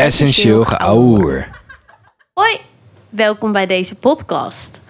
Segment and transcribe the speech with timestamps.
[0.00, 1.48] Essentieel geouwehoer.
[2.32, 2.60] Hoi,
[3.08, 4.80] welkom bij deze podcast.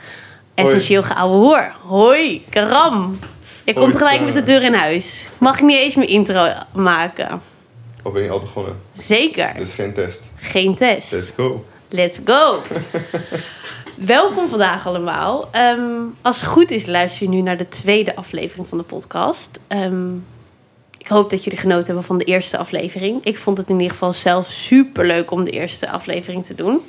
[0.55, 1.75] Essentieel geouwehoer.
[1.87, 3.19] Hoi, Karam.
[3.65, 5.29] Je komt gelijk met de deur in huis.
[5.39, 7.43] Mag ik niet eens mijn intro maken?
[8.03, 8.81] Of ben je al begonnen?
[8.93, 9.55] Zeker.
[9.55, 10.23] Dit is geen test.
[10.35, 11.13] Geen test.
[11.13, 11.65] Let's go.
[11.89, 12.63] Let's go.
[14.17, 15.49] Welkom vandaag allemaal.
[15.53, 19.61] Ehm, als het goed is, luister je nu naar de tweede aflevering van de podcast.
[19.69, 20.09] Ehm,
[21.01, 23.25] ik hoop dat jullie genoten hebben van de eerste aflevering.
[23.25, 26.81] Ik vond het in ieder geval zelf super leuk om de eerste aflevering te doen.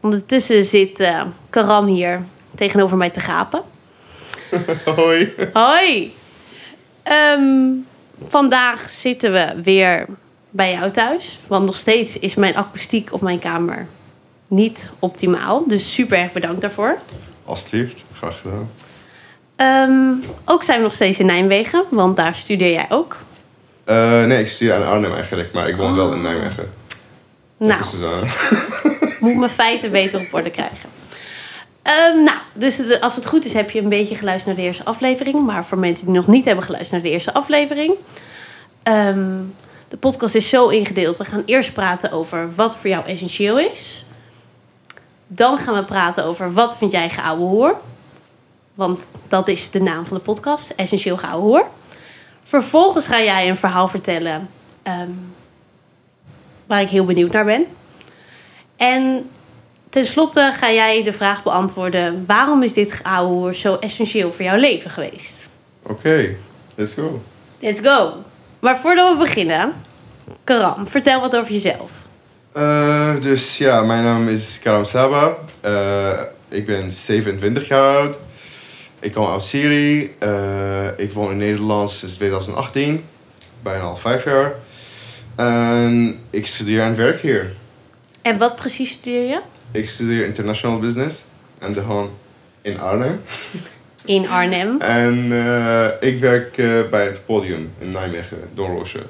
[0.00, 2.22] Ondertussen zit eh, Karam hier
[2.54, 3.62] tegenover mij te gapen.
[4.96, 5.34] Hoi.
[5.52, 6.14] Hoi!
[7.02, 7.70] Ehm,
[8.18, 10.06] vandaag zitten we weer
[10.50, 11.38] bij jou thuis.
[11.48, 13.86] Want nog steeds is mijn akoestiek op mijn kamer
[14.48, 15.68] niet optimaal.
[15.68, 16.98] Dus super erg bedankt daarvoor.
[17.44, 18.04] Alsjeblieft.
[18.12, 18.70] Graag gedaan.
[19.56, 23.16] Ehm, ook zijn we nog steeds in Nijmegen, want daar studeer jij ook.
[23.86, 26.68] Eh, nee, ik studeer aan Arnhem eigenlijk, maar ik woon wel in Nijmegen.
[27.56, 30.88] Nou, Dus, eh, moet mijn feiten beter op orde krijgen.
[31.82, 34.68] Ehm, nou, dus de- als het goed is, heb je een beetje geluisterd naar de
[34.70, 35.46] eerste aflevering.
[35.46, 37.94] Maar voor mensen die nog niet hebben geluisterd naar de eerste aflevering.
[38.82, 39.40] ehm,
[39.88, 41.16] de podcast is zo ingedeeld.
[41.16, 44.04] We gaan eerst praten over wat voor jou essentieel is.
[45.26, 47.80] Dan gaan we praten over wat vind jij geouwe hoor.
[48.74, 50.70] Want dat is de naam van de podcast.
[50.76, 51.66] Essentieel geouwe hoor.
[52.48, 54.48] Vervolgens ga jij een verhaal vertellen.
[54.82, 55.10] ehm,
[56.66, 57.66] waar ik heel benieuwd naar ben.
[58.76, 59.30] En
[59.90, 64.90] tenslotte ga jij de vraag beantwoorden: waarom is dit geouwehoer zo essentieel voor jouw leven
[64.90, 65.48] geweest?
[65.82, 66.36] Oké,
[66.74, 67.20] let's go.
[67.58, 68.12] Let's go!
[68.58, 69.72] Maar voordat we beginnen,
[70.44, 71.92] Karam, vertel wat over jezelf.
[72.52, 75.36] Eh, dus ja, mijn naam is Karam Saba.
[75.60, 78.16] Eh, ik ben 27 jaar oud.
[79.06, 80.14] Ik kom uit Syrië.
[80.18, 83.04] Eh, ik woon in Nederland sinds 2018.
[83.62, 84.52] Bijna al vijf jaar.
[85.36, 87.52] En ik studeer en werk hier.
[88.22, 89.40] En wat precies studeer je?
[89.72, 91.24] Ik studeer International Business.
[91.58, 92.10] En de gewoon
[92.62, 93.20] in Arnhem.
[94.04, 99.02] In Arnhem, En eh, ik werk eh, bij het podium in Nijmegen, Doornroosje.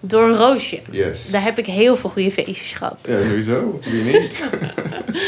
[0.00, 0.80] door Roosje.
[0.90, 1.30] Yes.
[1.30, 2.98] Daar heb ik heel veel goede feestjes gehad.
[3.02, 3.80] Ja, sowieso.
[3.82, 4.42] Wie niet?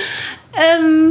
[0.50, 1.10] Ehm,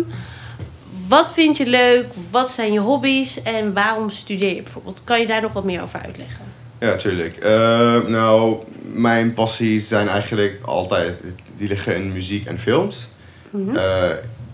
[1.12, 2.06] wat vind je leuk?
[2.32, 3.42] Wat zijn je hobby's?
[3.42, 5.04] En waarom studeer je bijvoorbeeld?
[5.04, 6.46] Kan je daar nog wat meer over uitleggen?
[6.80, 7.38] ja, tuurlijk.
[7.38, 11.20] Eh, nou, mijn passies zijn eigenlijk altijd...
[11.58, 13.08] Die liggen in muziek en films.
[13.50, 13.76] Mhm.
[13.76, 14.10] Eh,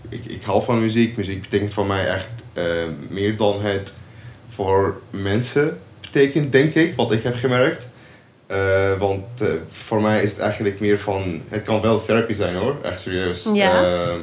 [0.08, 1.16] ik, ik hou van muziek.
[1.16, 2.64] Muziek betekent voor mij echt eh,
[3.08, 3.92] meer dan het
[4.48, 6.94] voor mensen betekent, denk ik.
[6.94, 7.88] Wat ik heb gemerkt.
[8.46, 9.24] Eh, want
[9.68, 11.42] voor mij is het eigenlijk meer van...
[11.48, 13.50] Het kan wel therapie zijn hoor, echt serieus.
[13.54, 13.82] Ja.
[13.82, 14.20] Ehm,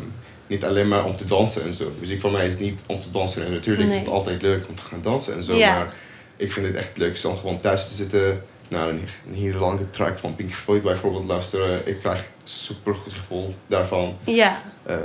[0.48, 1.92] niet alleen maar om te dansen en zo.
[2.00, 3.46] Muziek voor mij is niet om te dansen.
[3.46, 5.56] En natuurlijk is het altijd leuk om te gaan dansen en zo.
[5.56, 5.78] Ja.
[5.78, 5.94] Maar
[6.38, 8.44] ik vind het echt leuk om gewoon thuis te zitten...
[8.68, 11.88] Naar een, een hele lange track van Pink Floyd bijvoorbeeld luisteren.
[11.88, 14.18] Ik krijg super goed gevoel daarvan.
[14.24, 14.62] Ja.
[14.84, 14.96] Eh,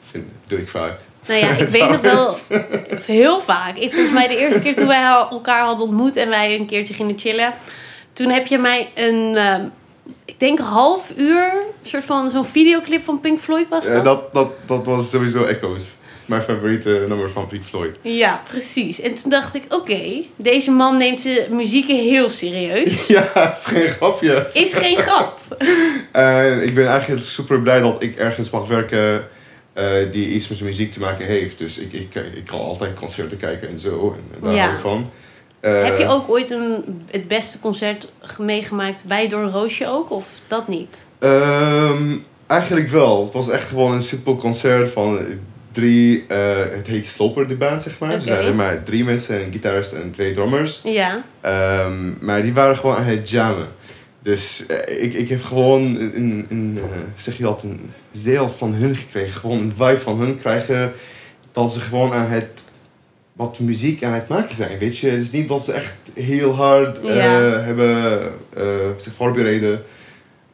[0.00, 0.98] vind, doe ik vaak.
[1.26, 2.36] Nou ja, ik weet nog wel
[3.06, 3.76] heel vaak.
[3.76, 6.94] Ik volgens mij de eerste keer toen wij elkaar hadden ontmoet en wij een keertje
[6.94, 7.54] gingen chillen.
[8.12, 9.68] Toen heb je mij een, ehm,
[10.24, 13.94] ik denk half uur, een soort van zo'n videoclip van Pink Floyd was dat?
[13.94, 15.94] Eh, dat, dat, dat was sowieso Echoes.
[16.26, 17.98] Mijn favoriete nummer van Pink Floyd.
[18.02, 19.00] Ja, precies.
[19.00, 23.06] En toen dacht ik, oké, deze man neemt zijn muziek heel serieus.
[23.16, 24.46] ja, het is geen grapje.
[24.52, 25.38] Is geen grap.
[26.12, 29.28] En ik ben eigenlijk super blij dat ik ergens mag werken
[29.72, 31.58] eh, die iets met muziek te maken heeft.
[31.58, 34.16] Dus ik, ik, ik kan altijd concerten kijken en zo.
[34.34, 34.60] En daar Ja.
[34.62, 35.10] hou ik van.
[35.64, 40.10] Eh, heb je ook ooit een, het beste concert meegemaakt bij Door Roosje ook?
[40.10, 41.06] Of dat niet?
[41.18, 42.16] ehm,
[42.46, 43.24] eigenlijk wel.
[43.24, 45.18] Het was echt gewoon een simpel concert van
[45.72, 46.24] drie...
[46.28, 46.38] eh,
[46.70, 48.12] het heet Sloper, de band, zeg maar.
[48.12, 50.80] Er zijn maar drie mensen, een gitarist en twee drummers.
[50.84, 51.24] Ja.
[51.40, 53.68] Ehm, maar die waren gewoon aan het jammen.
[54.22, 56.78] Dus eh, ik, ik heb gewoon een, een,
[57.16, 59.40] zeg je dat, een zeel van hun gekregen.
[59.40, 60.92] Gewoon een vibe van hun krijgen.
[61.52, 62.63] Dat ze gewoon aan het,
[63.36, 65.10] wat muziek aan het maken zijn, weet je.
[65.10, 67.40] Het is niet dat ze echt heel hard eh, Ja.
[67.60, 68.22] hebben
[68.56, 68.64] eh,
[68.96, 69.82] zich voorbereiden.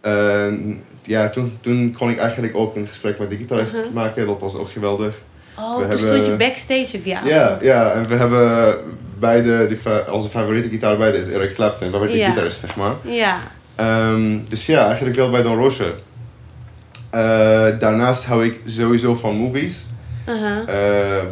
[0.01, 3.93] En ja, toen, toen kon ik eigenlijk ook een gesprek met de gitarist Mhm.
[3.93, 4.27] maken.
[4.27, 5.21] Dat was ook geweldig.
[5.59, 7.31] Oh, We toen hebben- stond je backstage op die avond.
[7.31, 8.77] Ja, ja, en we hebben
[9.19, 12.29] beide, die, fa- onze favoriete gitaar beide is Eric Clapton, favoriete Ja.
[12.29, 12.93] gitarist, zeg maar.
[13.03, 13.39] Ja.
[13.75, 15.95] Ehm, dus ja, eigenlijk wel bij Don Roosje.
[17.11, 17.21] Eh,
[17.79, 19.85] daarnaast hou ik sowieso van movies.
[20.67, 20.75] Eh,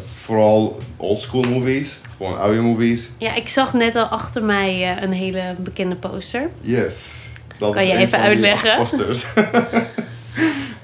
[0.03, 3.09] vooral oldschool movies, gewoon oude movies.
[3.19, 6.49] Ja, ik zag net al achter mij eh, een hele bekende poster.
[6.61, 7.27] Yes.
[7.59, 8.77] Dat Kan is je een even van uitleggen?
[8.77, 9.25] posters.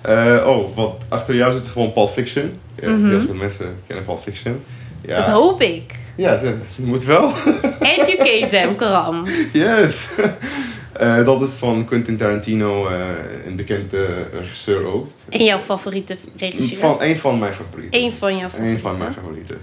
[0.03, 2.53] Eh, oh, want achter jou zit gewoon Pulp Fiction.
[2.83, 3.09] Ja, Mhm.
[3.09, 4.65] Heel veel mensen kennen Pulp Fiction.
[5.07, 5.95] Ja, Dat hoop ik.
[6.17, 7.33] ja dat moet wel.
[7.97, 9.27] Educate them, Karam.
[9.53, 10.09] Yes.
[10.95, 12.89] Eh, dat is van Quentin Tarantino,
[13.47, 15.07] een bekende regisseur ook.
[15.29, 16.79] En jouw favoriete regisseur?
[16.79, 18.01] Van, een van mijn favorieten.
[18.01, 18.75] Eén van jouw favorieten.
[18.77, 19.59] Eén van mijn favorieten.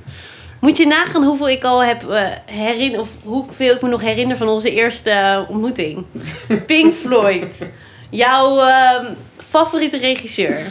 [0.62, 3.00] Moet je nagaan hoeveel ik al heb uh, herinner...
[3.00, 6.06] Of hoeveel ik me nog herinner van onze eerste uh, ontmoeting.
[6.66, 7.70] Pink Floyd.
[8.10, 10.62] Jouw uh, favoriete regisseur?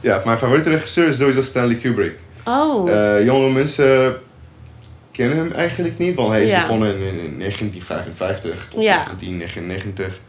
[0.00, 2.18] Ja, mijn favoriete regisseur is sowieso Stanley Kubrick.
[2.44, 2.88] Oh.
[2.88, 4.16] Uh, jonge mensen
[5.12, 6.60] kennen hem eigenlijk niet, want hij is ja.
[6.60, 9.04] begonnen in, in 1955 tot ja.
[9.04, 10.20] 1999.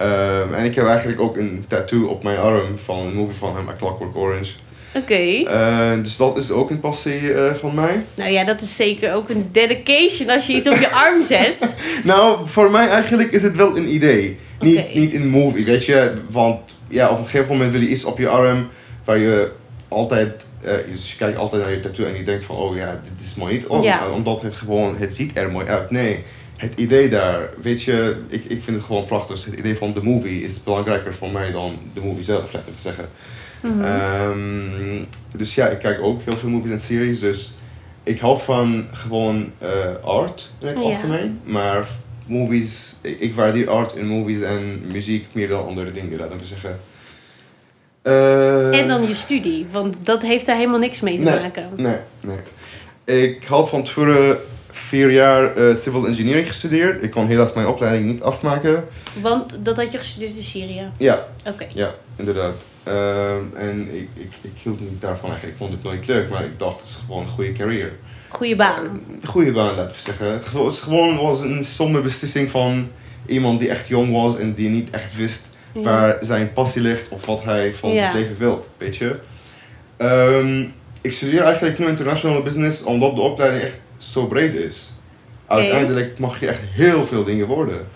[0.00, 3.56] Um, en ik heb eigenlijk ook een tattoo op mijn arm van een movie van
[3.56, 4.52] hem, A Clockwork Orange.
[4.96, 5.12] Oké.
[5.12, 5.96] Okay.
[5.96, 8.02] Uh, dus dat is ook een passie uh, van mij.
[8.14, 11.76] Nou ja, dat is zeker ook een dedication als je iets op je arm zet.
[12.04, 14.38] nou, voor mij eigenlijk is het wel een idee.
[14.60, 16.12] Niet, niet een movie, weet je.
[16.30, 18.68] Want ja, op een gegeven moment wil je iets op je arm
[19.04, 19.50] waar je
[19.88, 20.46] altijd...
[20.64, 23.26] Uh, dus je kijkt altijd naar je tattoo en je denkt van, oh ja, dit
[23.26, 23.66] is mooi niet.
[23.66, 24.10] Oh, Ja.
[24.10, 25.90] Omdat het gewoon, het ziet er mooi uit.
[25.90, 26.24] Nee,
[26.56, 29.34] het idee daar, weet je, ik, ik vind het gewoon prachtig.
[29.34, 32.72] Dus Het idee van de movie is belangrijker voor mij dan de movie zelf, laten
[32.74, 33.08] we zeggen.
[33.62, 35.04] Ehm,
[35.36, 37.20] dus ja, ik kijk ook heel veel movies en series.
[37.20, 37.54] Dus
[38.02, 39.68] ik hou van gewoon eh,
[40.04, 40.82] art in het Ja.
[40.84, 41.40] algemeen.
[41.44, 41.86] Maar
[42.26, 46.44] movies, ik, ik waardeer art in movies en muziek meer dan andere dingen, laten we
[46.46, 46.76] zeggen.
[48.02, 51.40] Eh, En dan je studie, want dat heeft daar helemaal niks mee te Nee.
[51.40, 51.70] maken.
[51.76, 52.38] Nee, nee.
[53.30, 54.38] Ik had van tevoren
[54.70, 57.02] vier jaar eh, civil engineering gestudeerd.
[57.02, 58.84] Ik kon helaas mijn opleiding niet afmaken.
[59.20, 60.90] Want dat had je gestudeerd in Syrië.
[60.98, 61.66] Ja, Oké.
[61.74, 62.54] Ja, inderdaad.
[62.86, 65.58] Ehm, en ik, ik, ik hield niet daarvan eigenlijk.
[65.58, 67.92] Ik vond het nooit leuk, maar ik dacht het is gewoon een goede carrière.
[68.28, 68.84] Goeie baan.
[69.22, 70.32] Een goede baan, laten we zeggen.
[70.32, 72.88] Het het gewoon was een stomme beslissing van
[73.26, 75.80] iemand die echt jong was en die niet echt wist Ja.
[75.82, 78.04] waar zijn passie ligt of wat hij van Ja.
[78.04, 79.16] het leven wil, weet je.
[79.96, 80.64] Ehm,
[81.02, 84.90] ik studeer eigenlijk nu international business omdat de opleiding echt zo breed is.
[85.46, 87.86] Uiteindelijk mag je echt heel veel dingen worden.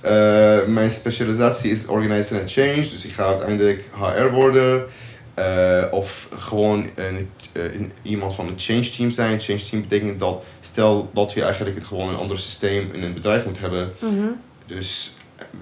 [0.00, 4.86] Eh, mijn specialisatie is Organizing and Change, dus ik ga uiteindelijk HR worden.
[5.34, 9.40] eh, of gewoon een, eh, een- iemand van het change team zijn.
[9.40, 13.14] Change team betekent dat, stel dat je eigenlijk het gewoon een ander systeem in een
[13.14, 13.92] bedrijf moet hebben.
[13.98, 14.26] Mhm.
[14.66, 15.14] Dus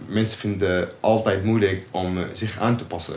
[0.07, 3.15] mensen vinden altijd moeilijk om zich aan te passen.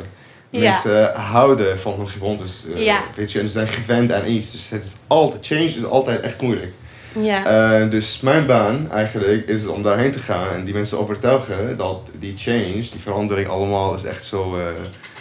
[0.49, 0.59] Ja.
[0.59, 3.03] Mensen houden van hun gewoontes, Ja.
[3.15, 4.51] weet je, en ze zijn gewend aan iets.
[4.51, 6.73] Dus het is altijd, change is altijd echt moeilijk.
[7.21, 7.45] Ja.
[7.81, 12.11] Eh, dus mijn baan eigenlijk is om daarheen te gaan en die mensen overtuigen dat
[12.19, 14.65] die change, die verandering allemaal is echt zo eh,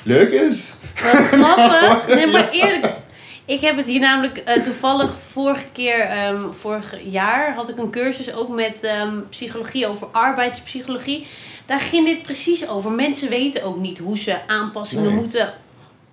[0.02, 0.72] leuk is.
[0.94, 2.06] Grappig.
[2.14, 2.92] Nee, maar eerlijk.
[3.44, 7.90] Ik heb het hier namelijk eh, toevallig vorige keer, ehm, vorig jaar, had ik een
[7.90, 11.26] cursus ook met ehm, psychologie over arbeidspsychologie.
[11.66, 12.90] Daar ging dit precies over.
[12.90, 15.14] Mensen weten ook niet hoe ze aanpassingen Nee.
[15.14, 15.52] moeten,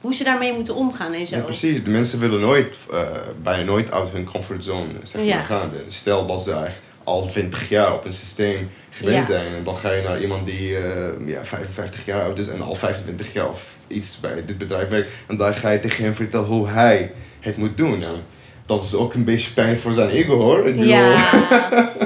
[0.04, 1.36] hoe ze daarmee moeten omgaan en zo.
[1.36, 1.84] Ja, precies.
[1.84, 3.00] De mensen willen nooit, eh,
[3.44, 5.72] bijna nooit uit hun comfortzone zeg maar, gaan.
[5.86, 9.24] Dus Stel dat ze eigenlijk al 20 jaar op een systeem gewend Ja.
[9.34, 12.62] zijn en dan ga je naar iemand die eh, ja, 55 jaar oud is en
[12.62, 15.12] al 25 jaar of iets bij dit bedrijf werkt.
[15.28, 18.00] En daar ga je tegen hem vertellen hoe hij het moet doen.
[18.00, 18.18] Nou,
[18.66, 20.68] dat is ook een beetje pijn voor zijn ego hoor.
[20.68, 21.30] Ik bedoel- Ja,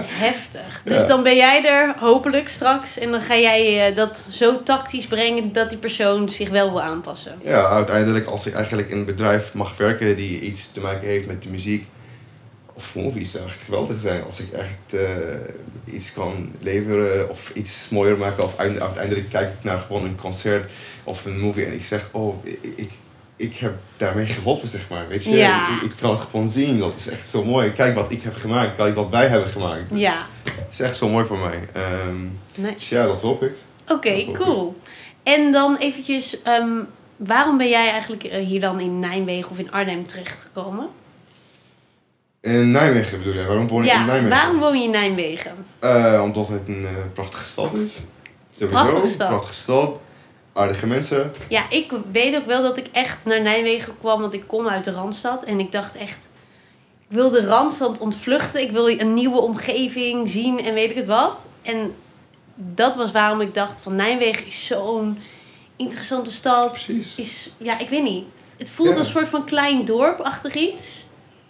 [0.07, 0.46] heftig.
[0.87, 1.07] Dus Ja.
[1.07, 5.53] dan ben jij er hopelijk straks en dan ga jij eh, dat zo tactisch brengen
[5.53, 7.33] dat die persoon zich wel wil aanpassen.
[7.43, 11.25] Ja, uiteindelijk als ik eigenlijk in een bedrijf mag werken die iets te maken heeft
[11.25, 11.85] met de muziek
[12.73, 17.87] of movies, zou echt geweldig zijn als ik echt eh, iets kan leveren of iets
[17.89, 18.43] mooier maken.
[18.43, 20.71] Of uite- uiteindelijk kijk ik naar gewoon een concert
[21.03, 22.89] of een movie en ik zeg, oh, ik, ik,
[23.35, 25.07] ik heb daarmee geholpen, zeg maar.
[25.07, 25.67] Weet je, Ja.
[25.75, 27.71] ik, ik kan het gewoon zien, dat is echt zo mooi.
[27.71, 29.83] Kijk wat ik heb gemaakt, kijk wat wij hebben gemaakt.
[29.93, 30.15] Ja,
[30.65, 31.59] Het is echt zo mooi voor mij.
[31.73, 32.25] Ehm,
[32.73, 33.51] dus ja, dat hoop ik.
[33.87, 34.75] Oké, cool.
[35.23, 36.69] En dan eventjes, ehm,
[37.15, 40.87] waarom ben jij eigenlijk eh, hier dan in Nijmegen of in Arnhem terechtgekomen?
[42.41, 44.29] In Nijmegen bedoel je, waarom woon ik in Ja, Nijmegen?
[44.29, 45.51] waarom woon je in Nijmegen?
[45.79, 47.91] Eh, omdat het een eh, prachtige stad is.
[48.53, 49.27] Sowieso, Prachtige stad.
[49.27, 49.99] Prachtige stad.
[50.53, 51.31] Aardige mensen.
[51.47, 54.83] Ja, ik weet ook wel dat ik echt naar Nijmegen kwam, want ik kom uit
[54.83, 55.43] de Randstad.
[55.43, 56.29] En ik dacht echt,
[57.09, 58.61] ik wil de Randstad ontvluchten.
[58.61, 61.49] Ik wil een nieuwe omgeving zien en weet ik het wat.
[61.61, 61.93] En
[62.55, 65.19] dat was waarom ik dacht van Nijmegen is zo'n
[65.75, 66.69] interessante stad.
[66.71, 67.15] Precies.
[67.15, 68.23] Is, ja, ik weet niet.
[68.57, 68.99] Het voelt Ja.
[68.99, 71.05] een soort van klein dorpachtig iets.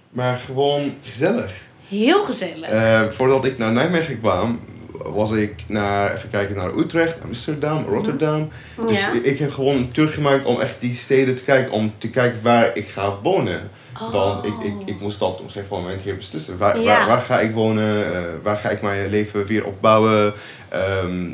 [0.10, 1.54] Maar gewoon gezellig.
[1.88, 2.70] Heel gezellig.
[2.70, 4.60] Eh, voordat ik naar Nijmegen kwam,
[4.92, 8.50] was ik naar, even kijken, naar Utrecht, Amsterdam, Rotterdam.
[8.88, 9.12] Dus ja.
[9.12, 11.72] ik, ik heb gewoon een tour gemaakt om echt die steden te kijken.
[11.72, 13.70] Om te kijken waar ik ga wonen.
[14.02, 14.12] Oh.
[14.12, 16.58] Want ik, ik, ik moest dat op een gegeven moment hier beslissen.
[16.58, 16.84] Waar, Ja.
[16.86, 18.14] waar, waar ga ik wonen?
[18.16, 20.34] Eh, waar ga ik mijn leven weer opbouwen?
[20.70, 21.30] Ehm,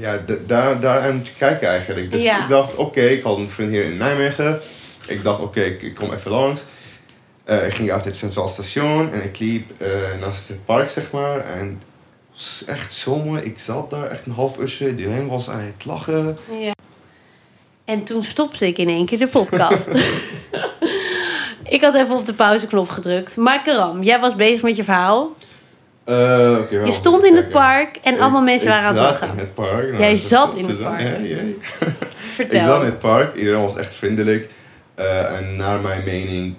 [0.00, 2.10] ja, daar, daar aan te kijken eigenlijk.
[2.10, 2.42] Dus Ja.
[2.42, 4.60] ik dacht, oké, ik had een vriend hier in Nijmegen.
[5.06, 6.62] Ik dacht, oké, ik, ik kom even langs.
[7.44, 9.88] Eh, ik ging uit het Centraal Station en ik liep eh,
[10.20, 11.40] naast het park, zeg maar.
[11.40, 11.82] En
[12.36, 13.44] is echt zomer.
[13.44, 14.88] Ik zat daar echt een half uurtje.
[14.88, 16.36] Iedereen was aan het lachen.
[16.60, 16.72] Ja.
[17.84, 19.88] En toen stopte ik in één keer de podcast.
[21.68, 23.36] ik had even op de pauzeknop gedrukt.
[23.36, 25.34] Maar Karam, jij was bezig met je verhaal.
[26.04, 26.58] Eh.
[26.70, 29.28] Je stond in het park en allemaal mensen waren aan het Ik lachen.
[29.32, 29.88] in het park.
[29.88, 31.00] Nou, Jij zat in het park.
[31.00, 31.36] Ja, ja.
[31.78, 32.64] Ik Vertel.
[32.66, 33.36] zat in het park.
[33.36, 34.50] Iedereen was echt vriendelijk.
[34.94, 36.54] Eh, en naar mijn mening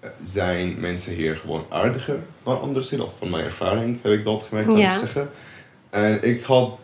[0.00, 2.92] eh, zijn mensen hier gewoon aardiger dan anders.
[2.92, 4.98] Of van mijn ervaring heb ik dat gemerkt, ik Ja.
[4.98, 5.30] zeggen.
[5.90, 6.76] En ik had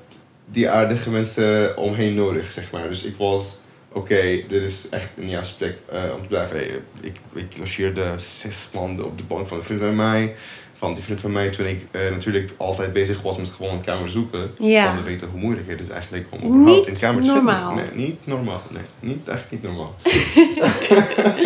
[0.46, 2.88] die aardige mensen omheen nodig, zeg maar.
[2.88, 3.58] Dus ik was,
[3.92, 6.57] oké, dit is echt een juiste plek eh, om te blijven.
[6.57, 10.35] Hey, ik, ik logeerde zes maanden op de bank van een vriend van mij.
[10.75, 13.80] Van die vriend van mij, toen ik eh, natuurlijk altijd bezig was met gewoon een
[13.80, 14.50] kamer zoeken.
[14.59, 14.95] Ja.
[14.95, 17.76] Dan weet ik hoe moeilijk het is eigenlijk om überhaupt een kamer te normaal.
[17.76, 17.97] vinden.
[17.97, 18.62] Nee, niet normaal.
[18.71, 19.95] Nee, niet, echt niet normaal.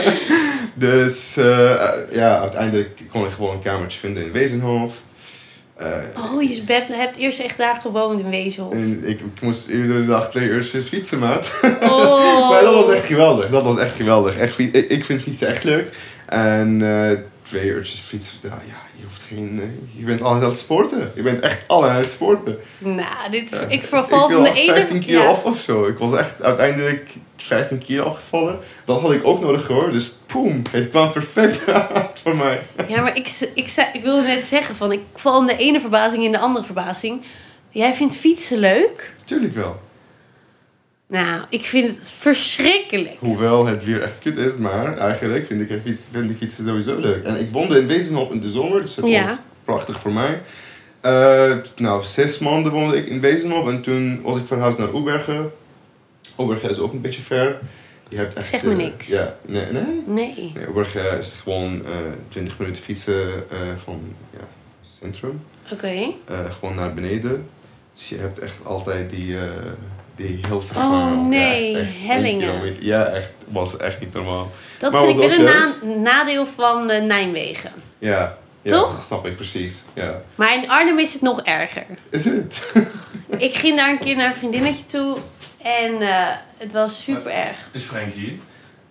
[0.74, 1.44] dus eh,
[2.12, 5.02] ja, uiteindelijk kon ik gewoon een kamertje vinden in Wezenhof.
[5.76, 5.86] Eh,
[6.34, 8.72] Oh, je hebt, hebt eerst echt daar gewoond in Wezenhof.
[8.72, 11.52] en ik, ik moest iedere dag twee uurtjes fietsen, maat.
[11.82, 12.50] Oh.
[12.50, 13.50] maar dat was echt geweldig.
[13.50, 14.36] Dat was echt geweldig.
[14.36, 15.88] Echt, ik, ik vind fietsen echt leuk.
[16.26, 17.18] En eh,
[17.52, 19.60] twee uurtjes fietsen, nou, ja, je hoeft geen...
[19.60, 21.12] eh, je bent altijd aan het sporten.
[21.14, 22.58] Je bent echt alle aan het sporten.
[22.78, 23.60] Nou, dit, Ja.
[23.60, 24.72] ik verval ik van de ene...
[24.72, 25.28] 15 kilo ja.
[25.28, 25.86] af of zo.
[25.86, 28.58] Ik was echt uiteindelijk 15 kilo afgevallen.
[28.84, 29.92] Dat had ik ook nodig hoor.
[29.92, 32.66] Dus poem, het kwam perfect uit voor mij.
[32.88, 34.92] Ja, maar ik, ik, zei, ik wilde net zeggen van...
[34.92, 37.22] Ik val in de ene verbazing in de andere verbazing.
[37.70, 39.14] Jij vindt fietsen leuk?
[39.24, 39.80] Tuurlijk wel.
[41.12, 43.20] Nou, ik vind het verschrikkelijk.
[43.20, 46.64] Hoewel het weer echt kut is, maar eigenlijk vind ik, het fiets, vind ik fietsen
[46.64, 47.24] sowieso leuk.
[47.24, 49.22] En ik woonde in Wezenhof in de zomer, dus Ja.
[49.22, 50.40] was prachtig voor mij.
[51.00, 55.52] Eh, nou, zes maanden woonde ik in Wezenhof en toen was ik verhuisd naar Oebergen.
[56.38, 57.58] Oebergen is ook een beetje ver.
[58.08, 59.08] Je hebt echt, Zeg me eh, niks.
[59.08, 59.82] ja, nee, nee.
[60.06, 60.52] Nee.
[60.54, 61.90] Nee, Oebergen is gewoon eh
[62.28, 63.44] 20 minuten fietsen
[63.76, 64.00] van
[64.32, 65.42] ja, het centrum.
[65.72, 66.12] Oké.
[66.50, 67.46] Gewoon naar beneden.
[67.94, 69.36] Dus je hebt echt altijd die,
[70.16, 72.76] die heel Oh, nee, echt hellingen.
[72.80, 73.30] Ja, echt.
[73.52, 74.50] was echt niet normaal.
[74.78, 77.72] Dat Maar vind ik ook een na- nadeel van eh, Nijmegen.
[77.98, 78.92] Ja, ja Toch?
[78.94, 79.82] dat snap ik precies.
[79.94, 80.20] Ja.
[80.34, 81.84] Maar in Arnhem is het nog erger.
[82.10, 82.72] Is het?
[83.38, 85.16] Ik ging daar een keer naar een vriendinnetje toe.
[85.62, 86.26] En eh,
[86.58, 87.56] het was super erg.
[87.72, 88.32] Is Frank hier?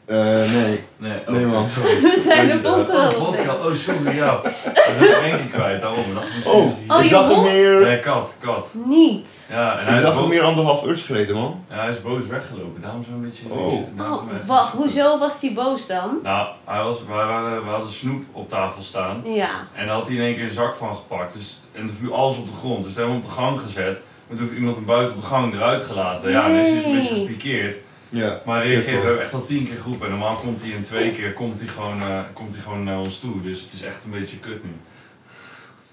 [0.06, 0.18] Eh,
[0.54, 0.80] nee.
[0.98, 1.68] Nee, oh, Nee, man.
[1.70, 2.02] Sorry.
[2.02, 3.16] We zijn de Oh, Oh, podcast.
[3.16, 3.54] vodka.
[3.56, 4.34] Oh, sorry, ja.
[4.44, 6.04] Ik ben Frankie kwijt, daarom.
[6.14, 6.54] Dacht Oh,
[6.88, 7.44] hij- Oh, ik hem hond?
[7.44, 7.82] meer...
[7.82, 8.70] Nee, kat, kat.
[8.86, 9.48] Niet.
[9.50, 11.66] Ja, en hij Ik hem boos, meer anderhalf uur geleden, man.
[11.70, 12.82] ja, hij is boos weggelopen.
[12.82, 13.44] Daarom zo'n beetje...
[13.50, 13.74] Oh.
[13.98, 16.20] daarom Oh, even- wa- hoezo was die boos dan?
[16.24, 19.22] Nou, hij was, wij, waren, we hadden snoep op tafel staan.
[19.26, 19.50] Ja.
[19.76, 21.34] En daar had hij in één keer een zak van gepakt.
[21.34, 22.84] Dus, en er viel alles op de grond.
[22.84, 24.02] Dus toen hebben we hem op de gang gezet.
[24.30, 26.32] En toen heeft iemand hem buiten op de gang eruit gelaten.
[26.32, 27.26] Ja, en dan is hij dus een beetje Nee.
[27.26, 27.78] gepikeerd.
[28.14, 28.42] Ja.
[28.46, 30.06] Maar hij reageert, we Ja, hebben echt al tien keer geroepen.
[30.06, 32.98] En normaal komt hij in twee keer komt hij gewoon, eh, komt hij gewoon naar
[32.98, 33.42] ons toe.
[33.42, 34.70] Dus het is echt een beetje kut nu.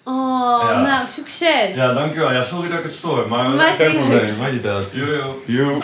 [0.05, 0.81] Oh, Ja.
[0.83, 1.77] nou, succes.
[1.77, 2.33] Ja, dankjewel.
[2.33, 3.29] Ja, sorry dat ik het stoor.
[3.29, 3.49] Maar...
[3.51, 4.87] Maar- Geen probleem, had je dat.
[4.93, 5.43] Yo.
[5.45, 5.81] Yo.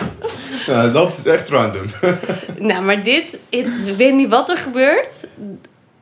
[0.65, 1.85] Ja, dat is echt random.
[2.57, 5.27] Nou, maar dit, ik weet niet wat er gebeurt.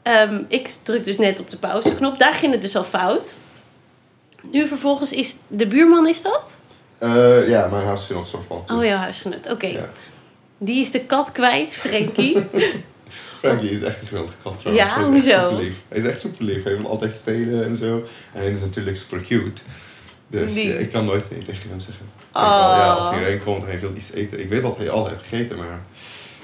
[0.04, 2.18] Ehm, ik druk dus net op de pauzeknop.
[2.20, 3.38] Daar ging het dus al fout.
[4.52, 6.62] Nu vervolgens is de buurman, is dat?
[6.98, 8.78] Eh, ja, mijn huisgenoot soort van.
[8.78, 9.52] Oh, jouw huisgenoot.
[9.52, 9.68] Oké.
[9.68, 9.90] Ja.
[10.66, 12.38] Die is de kat kwijt, Frankie.
[13.40, 14.88] Frankie is echt een geweldige kat trouwens.
[14.88, 15.50] Ja, hij is echt hoezo?
[15.50, 15.76] super lief.
[15.88, 16.64] Hij is echt super lief.
[16.64, 18.04] Hij wil altijd spelen en zo.
[18.34, 19.62] En hij is natuurlijk super cute.
[20.28, 22.06] Dus eh, ik kan nooit nee tegen hem zeggen.
[22.34, 22.42] Oh.
[22.42, 24.40] wel, ja, als hij hierheen komt en hij wil iets eten.
[24.40, 25.82] Ik weet dat hij al heeft gegeten, maar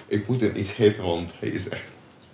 [0.08, 1.86] ik moet hem iets geven, want hij is echt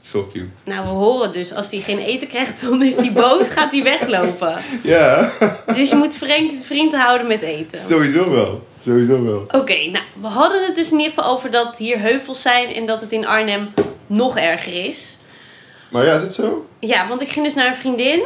[0.02, 0.46] zo cute.
[0.64, 3.84] nou, we horen dus, als hij geen eten krijgt, dan is hij boos, gaat hij
[3.84, 4.58] weglopen.
[4.84, 5.32] Ja,
[5.76, 7.80] Dus je moet Frank vriend houden met eten.
[7.80, 8.68] sowieso wel.
[8.86, 9.46] Sowieso wel.
[9.62, 12.86] Oké, nou, we hadden het dus in ieder geval over dat hier heuvels zijn en
[12.86, 13.74] dat het in Arnhem
[14.08, 15.18] nog erger is.
[15.92, 16.68] Maar ja, is het zo?
[16.80, 18.24] Ja, want ik ging dus naar een vriendin.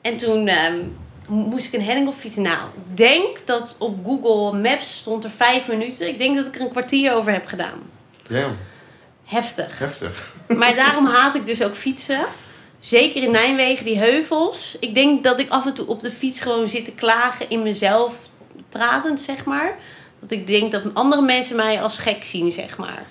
[0.00, 0.78] En toen ehm,
[1.28, 2.42] moest ik een helling op fietsen.
[2.42, 6.08] Nou, ik denk dat op Google Maps stond er vijf minuten.
[6.08, 7.80] Ik denk dat ik er een kwartier over heb gedaan.
[8.28, 8.50] Ja,
[9.24, 9.78] Heftig.
[9.78, 10.34] heftig.
[10.56, 12.20] Maar daarom haat ik dus ook fietsen.
[12.80, 14.76] Zeker in Nijmegen, die heuvels.
[14.80, 17.62] Ik denk dat ik af en toe op de fiets gewoon zit te klagen in
[17.62, 18.28] mezelf,
[18.68, 19.76] pratend zeg maar.
[20.20, 23.02] Dat ik denk dat andere mensen mij als gek zien, zeg maar.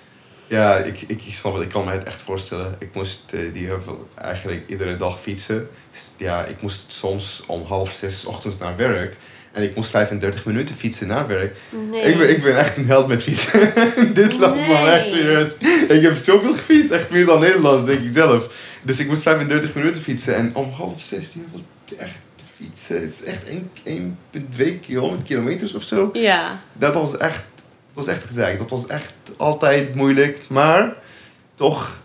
[0.48, 1.62] Ja, ik, ik, ik snap het.
[1.64, 2.76] Ik kan me het echt voorstellen.
[2.80, 5.70] Ik moest eh, die heuvel eigenlijk iedere dag fietsen.
[6.18, 9.16] Ja, ik moest soms om half zes ochtends naar werk.
[9.52, 11.58] En ik moest 35 minuten fietsen naar werk.
[11.92, 12.02] Nee.
[12.02, 13.74] Ik, ben, ik ben echt een held met fietsen.
[14.14, 14.92] Dit land, man, Nee.
[14.92, 15.56] echt serieus.
[15.88, 18.50] Ik heb zoveel gefietst, echt meer dan Nederlands, denk ik zelf.
[18.84, 20.36] Dus ik moest 35 minuten fietsen.
[20.36, 22.18] En om half zes, die echt
[22.58, 26.10] fietsen, is echt 1,2 kilo- kilometers of zo.
[26.14, 26.62] Ja.
[26.74, 28.58] Dat was echt, dat was echt gezegd.
[28.60, 30.42] Dat was echt altijd moeilijk.
[30.50, 30.96] Maar
[31.56, 32.00] toch,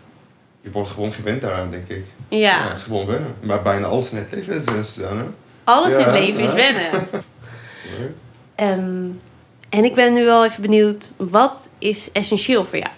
[0.61, 2.03] je wordt gewoon gewend daaraan, denk ik.
[2.29, 2.67] Ja.
[2.67, 3.35] het is gewoon wennen.
[3.41, 5.25] Maar bijna alles in het leven is wennen, Susanne.
[5.63, 6.91] Alles in het leven is wennen.
[8.55, 9.05] Ehm,
[9.69, 12.91] en ik ben nu wel even benieuwd, wat is essentieel voor jou?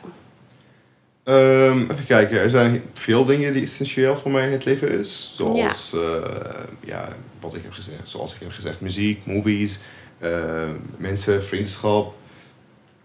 [1.25, 5.31] Ehm, even kijken, er zijn veel dingen die essentieel voor mij in het leven is.
[5.35, 6.19] Zoals, ja.
[6.83, 7.07] ja,
[7.39, 7.99] wat ik heb gezegd.
[8.03, 9.79] Zoals ik heb gezegd, muziek, movies,
[10.19, 12.15] eh, mensen, vriendschap,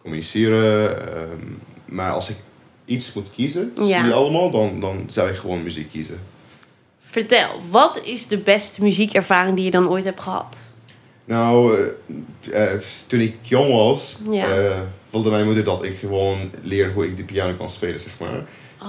[0.02, 0.98] communiceren.
[1.14, 1.46] ehm,
[1.84, 2.36] maar als ik
[2.84, 4.02] iets moet kiezen, Ja.
[4.02, 6.20] die allemaal, dan, dan zou ik gewoon muziek kiezen.
[6.98, 10.72] Vertel, wat is de beste muziekervaring die je dan ooit hebt gehad?
[11.24, 11.78] Nou,
[12.52, 14.72] eh, eh, toen ik jong was, Ja.
[15.10, 18.34] Wilde mijn moeder dat ik gewoon leer hoe ik de piano kan spelen, zeg maar.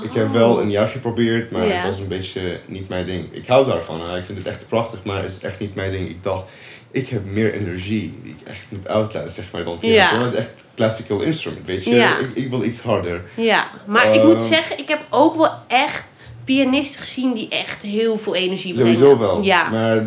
[0.03, 0.15] Ik Oh.
[0.15, 1.71] heb wel een jaar geprobeerd, maar Ja.
[1.73, 3.27] het was een beetje niet mijn ding.
[3.31, 4.17] Ik hou daarvan, hè.
[4.17, 6.09] ik vind het echt prachtig, maar het is echt niet mijn ding.
[6.09, 6.43] Ik dacht,
[6.91, 9.95] ik heb meer energie die ik echt moet uitlaten, zeg maar, dan piano.
[9.95, 10.09] Ja.
[10.09, 11.89] Piano is echt classical instrument, weet je.
[11.95, 12.17] Ja.
[12.17, 13.23] Ik, ik wil iets harder.
[13.35, 14.41] Ja, maar ik moet Ehm.
[14.47, 16.13] zeggen, ik heb ook wel echt
[16.43, 18.97] pianisten gezien die echt heel veel energie brengen.
[18.97, 19.41] Sowieso wel.
[19.43, 19.69] Ja.
[19.69, 20.03] Maar ik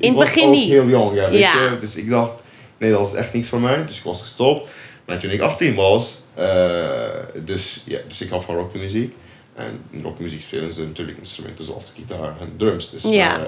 [0.00, 0.68] het begin niet.
[0.70, 1.76] heel jong, ja, weet je.
[1.80, 2.32] Dus ik dacht,
[2.78, 3.86] nee, dat is echt niks voor mij.
[3.86, 4.70] Dus ik was gestopt.
[5.10, 7.08] Maar toen ik 18 was, eh,
[7.44, 9.14] dus, ja, dus ik hou van rockmuziek.
[9.54, 12.90] En in rockmuziek spelen ze natuurlijk instrumenten zoals gitaar en drums.
[12.90, 13.38] Dus Ja.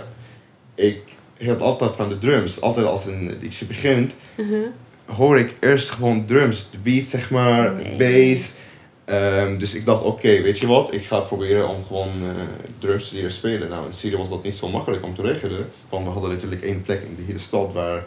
[0.75, 0.99] eh, ik
[1.39, 2.61] hield altijd van de drums.
[2.61, 4.67] Altijd als een liedje begint, Uh-huh.
[5.07, 6.71] hoor ik eerst gewoon drums.
[6.71, 8.33] De beat, zeg maar, Nee.
[8.35, 8.55] bass.
[9.05, 10.93] Ehm, dus ik dacht, oké, weet je wat?
[10.93, 12.29] Ik ga proberen om gewoon eh,
[12.79, 13.69] drums te leren spelen.
[13.69, 15.69] Nou, in Syrië was dat niet zo makkelijk om te regelen.
[15.89, 18.05] Want we hadden natuurlijk één plek in de hele stad waar...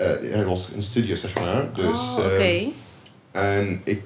[0.00, 1.72] eh, er was een studio, zeg maar.
[1.72, 2.42] Dus, oh, oké.
[2.42, 2.70] ehm,
[3.32, 4.02] en ik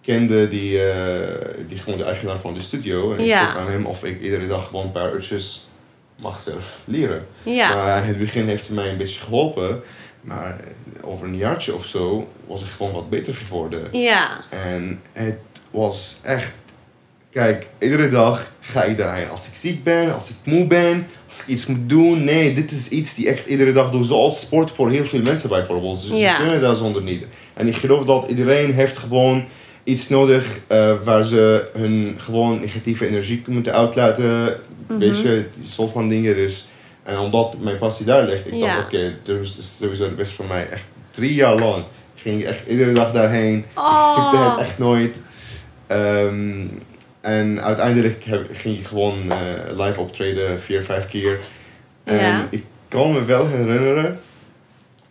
[0.00, 3.12] kende die, eh, die gewoon de eigenaar van de studio.
[3.12, 5.68] En ik vroeg aan hem of ik iedere dag gewoon een paar uurtjes
[6.16, 7.26] mag zelf leren.
[7.42, 7.74] ja.
[7.74, 9.82] Maar in het begin heeft hij mij een beetje geholpen.
[10.20, 10.60] Maar
[11.02, 13.88] over een jaartje of zo was ik gewoon wat beter geworden.
[13.92, 14.40] ja.
[14.50, 15.38] En het
[15.70, 16.52] was echt...
[17.36, 19.30] Kijk, iedere dag ga ik daarheen.
[19.30, 22.24] Als ik ziek ben, als ik moe ben, als ik iets moet doen.
[22.24, 24.04] Nee, dit is iets die echt iedere dag doe.
[24.04, 26.08] Zoals sport voor heel veel mensen bijvoorbeeld.
[26.08, 26.36] Dus Ja.
[26.36, 27.26] ze kunnen daar zonder niet.
[27.54, 29.44] En ik geloof dat iedereen heeft gewoon
[29.84, 34.60] iets nodig uh, waar ze hun gewoon negatieve energie moeten uitlaten.
[34.88, 34.98] Mhm.
[34.98, 36.34] Weet je, die soort van dingen.
[36.34, 36.68] Dus,
[37.02, 38.74] en omdat mijn passie daar ligt, ik Ja.
[38.74, 40.68] dacht oké, okay, dus is sowieso de beste voor mij.
[40.68, 41.84] Echt drie jaar lang
[42.14, 43.64] ging ik echt iedere dag daarheen.
[43.74, 44.14] Oh.
[44.16, 45.20] Ik skipte het echt nooit.
[45.90, 46.70] Um,
[47.26, 51.38] en uiteindelijk heb, ging ik gewoon uh, live optreden vier, vijf keer.
[52.04, 52.46] En Ja.
[52.50, 54.20] ik kan me wel herinneren,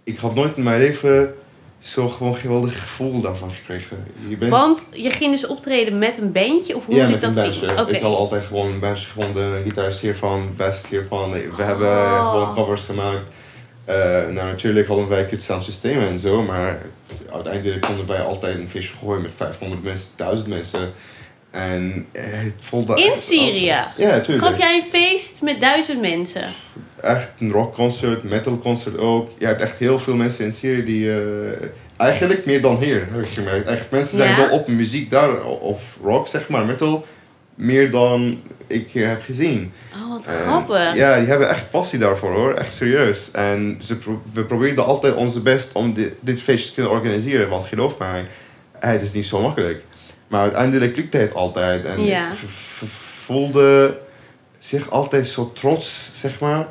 [0.04, 1.36] ik had nooit in mijn leven
[1.80, 4.08] zo gewoon geweldig gevoel daarvan gekregen.
[4.28, 4.51] Je bent...
[4.51, 6.75] Want je ging dus optreden met een bandje?
[6.75, 7.69] Of hoe ja, moet ik dat zien?
[7.69, 7.86] Okay.
[7.86, 11.32] Ik had altijd gewoon een bandje gevonden, een gitarist hiervan, best hiervan.
[11.32, 11.58] We oh.
[11.58, 11.88] hebben
[12.19, 13.23] gewoon covers gemaakt.
[13.89, 16.82] Uh, nou, natuurlijk hadden wij het sound systeem en zo, maar
[17.34, 20.91] uiteindelijk konden wij altijd een feestje gooien met 500 mensen, 1000 mensen.
[21.56, 22.96] En het voelde...
[22.96, 23.78] In Syrië?
[23.98, 24.48] Ja, tuurlijk.
[24.48, 26.44] Gaf jij een feest met duizend mensen?
[27.02, 29.30] Echt een rockconcert, metalconcert ook.
[29.38, 31.06] Je hebt echt heel veel mensen in Syrië die...
[31.06, 31.52] Uh,
[31.98, 33.68] eigenlijk meer dan hier, heb ik gemerkt.
[33.68, 34.38] Echt, mensen zijn ja?
[34.38, 37.06] wel op muziek daar, of rock zeg maar, metal.
[37.56, 39.72] Meer dan ik heb gezien.
[39.94, 40.88] Oh, wat grappig.
[40.88, 42.54] En, ja, die hebben echt passie daarvoor hoor.
[42.54, 43.32] Echt serieus.
[43.32, 47.50] En ze pro we probeerden altijd onze best om dit, dit feestje te kunnen organiseren.
[47.50, 48.26] Want geloof mij,
[48.80, 49.84] het is niet zo makkelijk.
[50.27, 51.85] Maar uiteindelijk lukte het altijd.
[51.85, 52.29] En ja.
[52.31, 52.38] ik
[52.88, 53.97] voelde
[54.59, 56.67] zich altijd zo trots, zeg maar.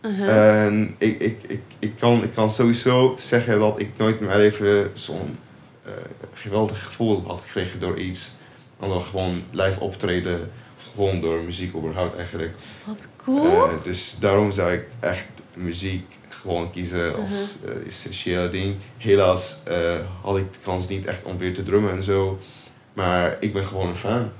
[0.00, 0.64] Uh -huh.
[0.64, 4.38] En ik, ik, ik, ik, kan, ik kan sowieso zeggen dat ik nooit in mijn
[4.38, 5.38] leven zo'n
[5.86, 5.92] uh,
[6.32, 8.30] geweldig gevoel had gekregen door iets.
[8.80, 10.50] Dan gewoon live optreden.
[10.76, 12.54] Of gewoon door muziek überhaupt eigenlijk.
[12.84, 13.46] Wat cool.
[13.46, 17.86] Uh, dus daarom zou ik echt muziek gewoon kiezen als uh -huh.
[17.86, 18.76] essentiële ding.
[18.96, 19.56] Helaas
[20.22, 22.38] had ik de kans niet echt om weer te drummen en zo.
[22.98, 24.30] Maar ik ben gewoon een fan.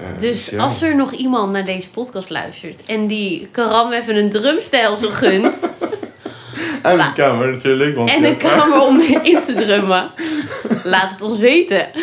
[0.00, 0.62] Uh, dus ja.
[0.62, 5.72] als er nog iemand naar deze podcast luistert en die Karam even een drumstelsel gunt.
[6.82, 7.96] en een kamer natuurlijk.
[7.96, 9.00] Want en een kamer om
[9.32, 10.10] in te drummen.
[10.84, 11.88] Laat het ons weten.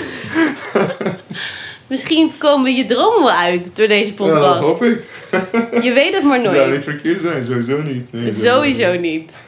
[1.88, 4.44] Misschien komen je dromen wel uit door deze podcast.
[4.44, 5.04] Ja, dat hoop ik.
[5.84, 6.56] Je weet het maar nooit.
[6.56, 8.12] zou niet verkeerd zijn, sowieso niet.
[8.12, 9.42] Nee, sowieso niet.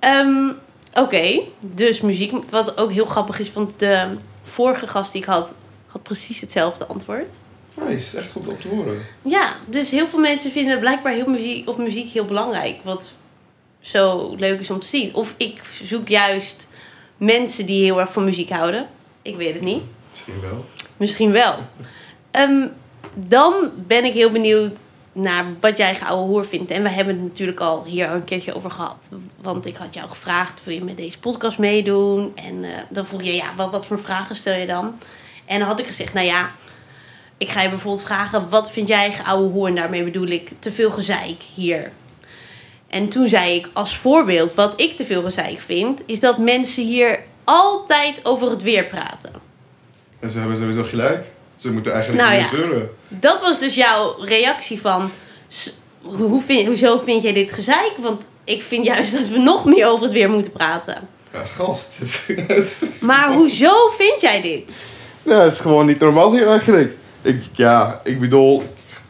[0.00, 0.56] Um,
[0.90, 1.48] Oké, okay.
[1.74, 2.32] dus muziek.
[2.50, 4.06] Wat ook heel grappig is, want de
[4.42, 5.54] vorige gast die ik had,
[5.90, 7.38] had precies hetzelfde antwoord.
[7.76, 9.02] Ja, is echt goed om te horen.
[9.22, 12.76] Ja, dus heel veel mensen vinden blijkbaar heel muziek, of muziek heel belangrijk.
[12.82, 13.12] Wat
[13.80, 15.14] zo leuk is om te zien.
[15.14, 16.68] Of ik zoek juist
[17.16, 18.88] mensen die heel erg van muziek houden.
[19.22, 19.82] Ik weet het niet.
[20.10, 20.64] Misschien wel.
[20.96, 21.54] Misschien wel.
[22.32, 22.72] Um,
[23.14, 24.78] dan ben ik heel benieuwd
[25.12, 26.70] naar wat jij geouwe hoer vindt.
[26.70, 29.10] En we hebben het natuurlijk al hier een keertje over gehad.
[29.40, 32.32] Want ik had jou gevraagd, wil je met deze podcast meedoen?
[32.34, 34.98] En uh, dan vroeg je, ja, wat, wat voor vragen stel je dan?
[35.50, 36.52] En dan had ik gezegd, nou ja,
[37.38, 38.48] ik ga je bijvoorbeeld vragen...
[38.48, 39.68] wat vind jij geouwe hoer?
[39.68, 41.90] En daarmee bedoel ik te veel gezeik hier.
[42.88, 46.84] En toen zei ik als voorbeeld, wat ik te veel gezeik vind, is dat mensen
[46.84, 49.32] hier altijd over het weer praten.
[50.20, 51.30] En ze hebben sowieso gelijk.
[51.56, 52.56] Ze moeten eigenlijk Nou niet ja.
[52.56, 52.90] zeuren.
[53.08, 55.10] Dat was dus jouw reactie van,
[56.00, 57.92] hoe vind, hoezo vind jij dit gezeik?
[57.98, 61.08] Want ik vind juist dat we nog meer over het weer moeten praten.
[61.32, 62.26] Ja, gast.
[63.00, 64.98] Maar hoezo vind jij dit?
[65.22, 66.96] Ja, het is gewoon niet normaal hier eigenlijk.
[67.22, 68.62] Ik, ja, ik bedoel,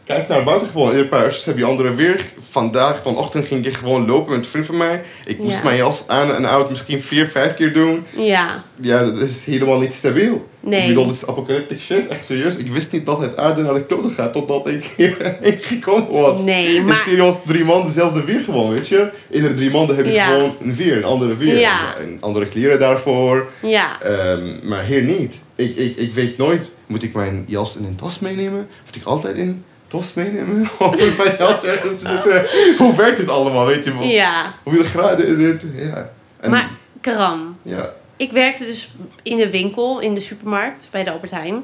[0.05, 0.95] kijk naar buiten gewoon.
[0.95, 1.09] In
[1.45, 2.25] heb je andere weer.
[2.49, 5.01] Vandaag, vanochtend ging ik gewoon lopen met een vriend van mij.
[5.25, 5.63] Ik moest Ja.
[5.63, 8.05] mijn jas aan en uit misschien vier, vijf keer doen.
[8.15, 10.49] Ja, Ja, dat is helemaal niet stabiel.
[10.63, 10.81] Nee.
[10.81, 12.07] Ik bedoel, dat is apocalyptic shit.
[12.07, 12.57] Echt serieus.
[12.57, 16.43] Ik wist niet dat het aarde naar de kloten gaat totdat ik hierheen gekomen was.
[16.43, 19.09] Nee, In maar- Syrië was drie man dezelfde weer gewoon, weet je.
[19.31, 20.25] Iedere drie maanden heb je Ja.
[20.25, 21.59] gewoon een weer, een andere weer.
[21.59, 21.95] Ja.
[21.97, 23.49] En andere kleren daarvoor.
[23.61, 24.01] ja.
[24.01, 25.33] Ehm, maar hier niet.
[25.55, 28.67] Ik, ik, ik weet nooit, moet ik mijn jas in een tas meenemen?
[28.85, 30.69] Moet ik altijd in een tas meenemen?
[30.79, 32.45] Of mijn jas ergens zitten?
[32.77, 34.03] Hoe werkt dit allemaal, weet je wel?
[34.03, 35.63] Ja, Hoeveel graden is het?
[35.75, 36.11] Ja.
[36.39, 36.69] En, maar
[37.01, 37.93] Karam, Ja.
[38.21, 38.89] Ik werkte dus
[39.23, 41.63] in de winkel, in de supermarkt, bij de Albert Heijn,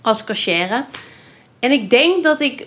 [0.00, 0.86] als cashier.
[1.58, 2.66] En ik denk dat ik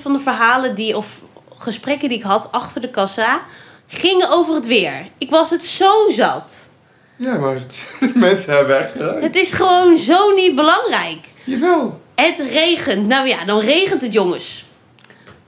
[0.00, 1.22] van de verhalen die, of
[1.58, 3.42] gesprekken die ik had achter de kassa,
[3.86, 5.08] gingen over het weer.
[5.18, 6.70] Ik was het zo zat.
[7.16, 7.56] Ja, maar
[8.14, 9.22] mensen hebben echt gelijk.
[9.22, 11.26] Het is gewoon zo niet belangrijk.
[11.44, 12.00] Jawel.
[12.14, 13.06] Het regent.
[13.06, 14.66] Nou ja, dan regent het, jongens.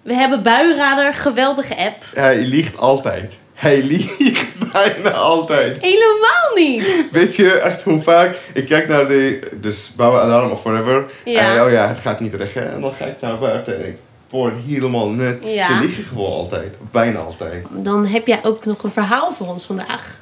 [0.03, 2.05] We hebben Buienradar, geweldige app.
[2.15, 3.41] Hij liegt altijd.
[3.61, 5.81] Hij liegt bijna altijd.
[5.81, 7.09] Helemaal niet.
[7.13, 11.11] Weet je echt hoe vaak ik kijk naar de dus bouwalarm of whatever.
[11.25, 11.41] Ja.
[11.41, 12.73] En oh ja, het gaat niet regenen.
[12.73, 13.97] En dan ga ik naar buiten en ik
[14.31, 15.45] word helemaal nut.
[15.45, 15.67] Ja.
[15.67, 16.77] Ze liegen gewoon altijd.
[16.91, 17.67] Bijna altijd.
[17.71, 20.21] Dan heb jij ook nog een verhaal voor ons vandaag.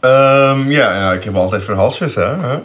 [0.00, 2.36] Ehm, ja, ja, ik heb altijd verhaaltjes, hè.
[2.36, 2.58] hè.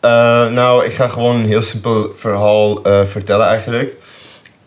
[0.00, 3.94] Eh, nou, ik ga gewoon een heel simpel verhaal eh, vertellen eigenlijk.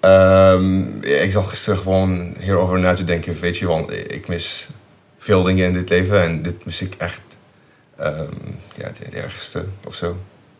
[0.01, 4.67] Ehm, ik zat gisteren gewoon hierover na te denken, weet je, want ik mis
[5.17, 7.21] veel dingen in dit leven en dit mis ik echt
[7.97, 8.31] ehm,
[8.77, 10.17] ja, het, ergste of zo.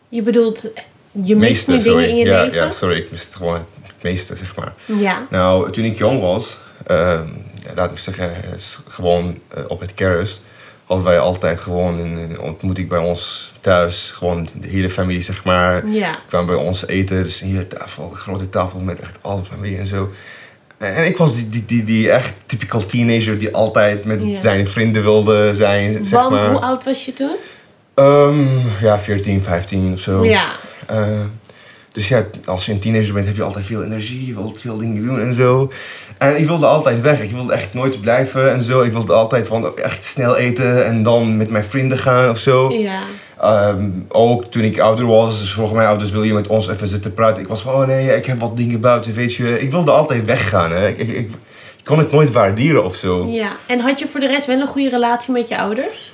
[0.08, 0.70] Je bedoelt,
[1.10, 2.64] je mist nu dingen in je ja, leven?
[2.64, 4.74] Ja, sorry, ik mis het gewoon het meeste, zeg maar.
[4.84, 5.26] Ja.
[5.30, 7.28] Nou, toen ik jong was, ehm
[7.74, 10.42] laat me zeggen, is gewoon eh, op het kerst
[10.92, 14.10] hadden wij altijd gewoon een, een ontmoeting bij ons thuis.
[14.14, 16.14] Gewoon de hele familie, zeg maar, Ja.
[16.28, 17.22] kwam bij ons eten.
[17.22, 20.12] Dus hier tafel, grote tafel met echt alle familie en zo.
[20.78, 24.40] En ik was die, die, die, die echt typical teenager die altijd met Ja.
[24.40, 26.50] zijn vrienden wilde zijn, zeg Want maar.
[26.50, 27.36] hoe oud was je toen?
[27.94, 28.46] Ehm,
[28.80, 30.24] ja, 14, 15 of zo.
[30.24, 30.44] Ja.
[30.86, 31.08] Eh,
[31.92, 34.26] dus ja, als je een teenager bent, heb je altijd veel energie.
[34.26, 35.68] Je wilt veel dingen doen en zo.
[36.18, 37.22] En ik wilde altijd weg.
[37.22, 38.82] Ik wilde echt nooit blijven en zo.
[38.82, 42.72] Ik wilde altijd van echt snel eten en dan met mijn vrienden gaan of zo.
[42.72, 43.02] Ja.
[43.40, 46.88] Ehm, ook toen ik ouder was, dus vroegen mijn ouders, wil je met ons even
[46.88, 47.42] zitten praten?
[47.42, 49.60] Ik was van, oh nee, ik heb wat dingen buiten, weet je.
[49.60, 50.88] Ik wilde altijd weggaan, hè.
[50.88, 51.30] Ik, ik, ik,
[51.76, 53.26] ik kon het nooit waarderen of zo.
[53.26, 53.48] Ja.
[53.66, 56.12] En had je voor de rest wel een goede relatie met je ouders?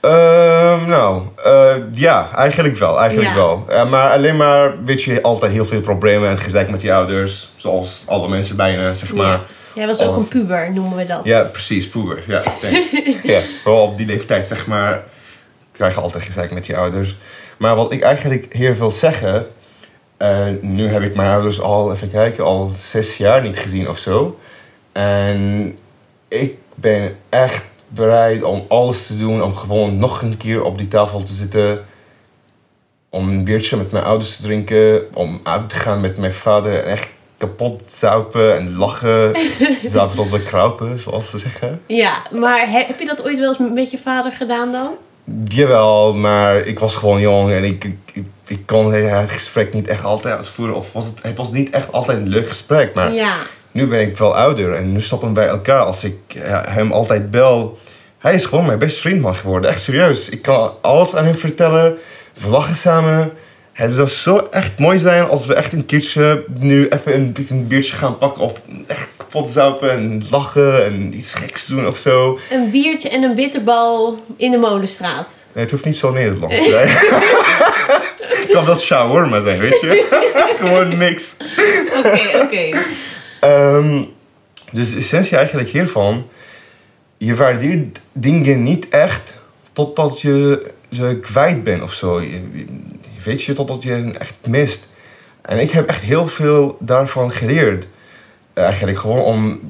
[0.00, 3.34] Ehm, nou, eh, ja, eigenlijk wel, eigenlijk Ja.
[3.34, 3.64] wel.
[3.68, 7.48] Eh, maar alleen maar, weet je, altijd heel veel problemen en gezeik met je ouders.
[7.56, 9.26] Zoals alle mensen bijna, zeg maar.
[9.26, 9.40] Ja.
[9.72, 11.20] Jij was ook een puber, noemen we dat.
[11.24, 12.22] Ja, precies, puber.
[12.26, 12.90] Ja, thanks.
[13.22, 15.02] ja, vooral op die leeftijd, zeg maar,
[15.72, 17.16] krijg je altijd gezeik met je ouders.
[17.56, 19.46] Maar wat ik eigenlijk hier wil zeggen...
[20.16, 23.98] eh, nu heb ik mijn ouders al, even kijken, al zes jaar niet gezien of
[23.98, 24.38] zo.
[24.92, 25.78] En
[26.28, 27.62] ik ben echt
[27.94, 31.84] bereid om alles te doen om gewoon nog een keer op die tafel te zitten.
[33.08, 35.02] Om een biertje met mijn ouders te drinken.
[35.14, 39.36] Om uit te gaan met mijn vader en echt kapot zuipen en lachen.
[39.84, 41.80] Zuipen tot de kruipen, zoals ze zeggen.
[41.86, 44.90] Ja, maar he- heb je dat ooit wel eens met je vader gedaan dan?
[45.44, 49.88] Jawel, maar ik was gewoon jong en ik, ik, ik, ik kon het gesprek niet
[49.88, 50.74] echt altijd uitvoeren.
[50.76, 53.36] Of was het, het was niet echt altijd een leuk gesprek, maar Ja.
[53.72, 55.80] Nu ben ik wel ouder en nu stoppen we bij elkaar.
[55.80, 57.78] Als ik ja, hem altijd bel,
[58.18, 59.70] hij is gewoon mijn beste vriend man geworden.
[59.70, 60.28] Echt serieus.
[60.28, 61.98] Ik kan alles aan hem vertellen.
[62.40, 63.32] We lachen samen.
[63.72, 67.66] Het zou zo echt mooi zijn als we echt een keertje nu even een, een
[67.66, 68.42] biertje gaan pakken.
[68.42, 72.38] Of echt kapot zuipen en lachen en iets geks doen of zo.
[72.50, 75.44] Een biertje en een bitterbal in de molenstraat.
[75.52, 76.88] Nee, het hoeft niet zo Nederlands te zijn.
[78.40, 80.06] Het kan wel shawarma zijn, weet je.
[80.60, 81.36] Gewoon niks.
[81.96, 82.78] Oké, oké.
[83.40, 84.02] Ehm,
[84.72, 86.26] dus de essentie eigenlijk hiervan,
[87.16, 89.34] je waardeert dingen niet echt
[89.72, 92.20] totdat je ze kwijt bent of zo.
[92.20, 92.66] Je, je-
[93.24, 94.88] weet je, totdat je hen echt mist.
[95.42, 97.86] En ik heb echt heel veel daarvan geleerd.
[98.54, 99.60] Eigenlijk gewoon om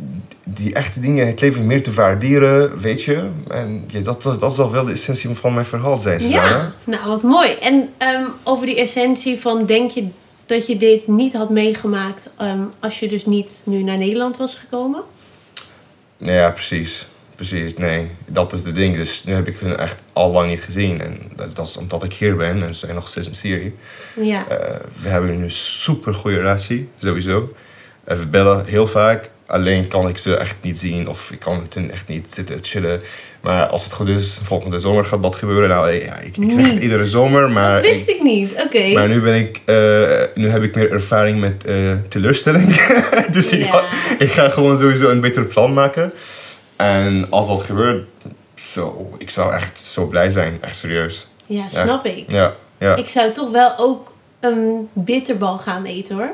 [0.44, 3.28] die echte dingen in het leven meer te waarderen, weet je.
[3.48, 6.48] En ja, dat, dat, dat zal wel de essentie van mijn verhaal zijn, Susanne.
[6.50, 7.50] Ja, nou wat mooi.
[7.52, 10.06] En ehm, over die essentie van denk je
[10.50, 14.54] dat je dit niet had meegemaakt ehm, als je dus niet nu naar Nederland was
[14.54, 15.02] gekomen?
[16.16, 17.06] Nou ja, precies.
[17.34, 18.10] Precies, nee.
[18.26, 18.96] Dat is de ding.
[18.96, 21.00] Dus nu heb ik hun echt al lang niet gezien.
[21.00, 23.74] En dat, dat is omdat ik hier ben en ze zijn nog steeds in Syrië.
[24.16, 24.48] Ja.
[24.48, 27.52] Eh, we hebben nu een super goede relatie, sowieso.
[28.04, 29.30] Eh, we bellen heel vaak.
[29.46, 32.58] Alleen kan ik ze echt niet zien of ik kan met hen echt niet zitten
[32.62, 33.02] chillen.
[33.40, 35.68] Maar als het goed is, volgende zomer gaat dat gebeuren.
[35.68, 38.52] Nou, ja, ik, ik zeg het iedere zomer, maar, dat wist ik niet.
[38.64, 38.92] Oké.
[38.92, 39.74] maar nu ben ik, eh,
[40.34, 42.74] nu heb ik meer ervaring met eh, teleurstelling.
[43.32, 43.84] dus ik, Ja.
[44.18, 46.12] ik ga gewoon sowieso een beter plan maken.
[46.76, 48.08] En als dat gebeurt,
[48.54, 51.26] zo, ik zou echt zo blij zijn, echt serieus.
[51.46, 52.24] Ja, snap ik.
[52.30, 52.96] Ja, ja.
[52.96, 56.30] Ik zou toch wel ook een bitterbal gaan eten hoor.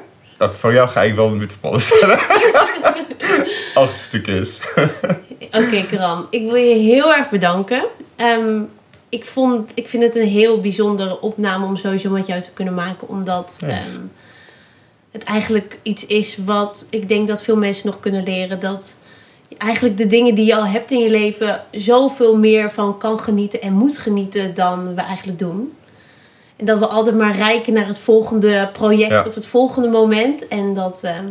[0.54, 2.18] Voor jou ga ik wel een bitterballen stellen.
[3.76, 4.60] Acht stukjes.
[5.60, 6.26] Oké, Karam.
[6.30, 7.84] Ik wil je heel erg bedanken.
[8.16, 8.60] Ehm,
[9.08, 12.74] ik, vond, ik vind het een heel bijzondere opname om sowieso met jou te kunnen
[12.74, 13.08] maken.
[13.08, 14.00] Omdat ehm,
[15.10, 18.60] het eigenlijk iets is wat ik denk dat veel mensen nog kunnen leren.
[18.60, 18.96] Dat
[19.48, 23.18] je eigenlijk de dingen die je al hebt in je leven zoveel meer van kan
[23.20, 25.72] genieten en moet genieten dan we eigenlijk doen.
[26.56, 29.24] En dat we altijd maar rijken naar het volgende project Ja.
[29.26, 30.48] of het volgende moment.
[30.48, 31.26] En dat ehm,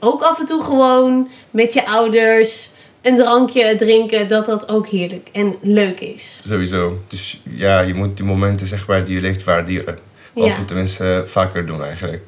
[0.00, 2.70] ook af en toe gewoon met je ouders
[3.02, 6.40] een drankje drinken, dat dat ook heerlijk en leuk is.
[6.46, 6.98] Sowieso.
[7.08, 9.98] Dus ja, je moet die momenten zeg maar, die je leeft waarderen.
[10.34, 10.56] Dat Ja.
[10.56, 12.22] moeten mensen vaker doen eigenlijk.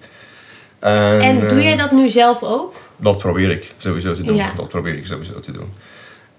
[0.78, 2.74] En, En doe eh, jij dat nu zelf ook?
[2.96, 4.34] Dat probeer ik sowieso te doen.
[4.36, 4.52] Ja.
[4.56, 5.72] Dat probeer ik sowieso te doen.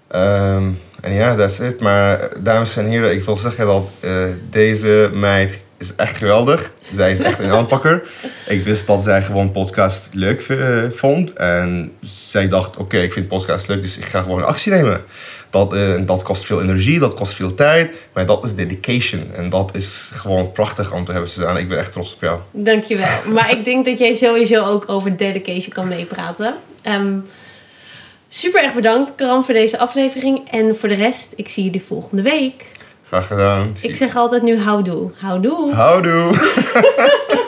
[0.08, 1.80] Ehm, en ja, dat is het.
[1.80, 4.12] Maar eh, dames en heren, ik wil zeggen dat eh,
[4.50, 6.72] deze meid is echt geweldig.
[6.92, 8.02] Zij is echt een aanpakker.
[8.46, 11.32] Ik wist dat zij gewoon podcast leuk eh, vond.
[11.32, 15.00] En zij dacht, oké, ik vind podcast leuk, dus ik ga gewoon actie nemen.
[15.50, 17.96] Dat, eh, dat kost veel energie, dat kost veel tijd.
[18.12, 19.34] Maar dat is dedication.
[19.34, 21.60] En dat is gewoon prachtig om te hebben, Suzanne.
[21.60, 22.38] Ik ben echt trots op jou.
[22.50, 23.18] Dankjewel.
[23.26, 26.54] maar ik denk dat jij sowieso ook over dedication kan meepraten.
[26.82, 27.18] Ehm,
[28.28, 30.50] super erg bedankt, Karan, voor deze aflevering.
[30.50, 32.64] En voor de rest, ik zie jullie volgende week.
[33.06, 33.72] Graag gedaan.
[33.80, 35.10] Ik zeg altijd nu houdoe.
[35.18, 35.74] Houdoe.
[35.74, 36.34] Houdoe.